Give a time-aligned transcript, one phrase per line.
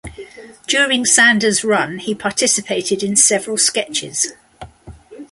[0.65, 4.31] During Sanders' run, he participated in several sketches.